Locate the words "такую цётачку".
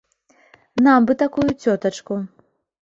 1.23-2.13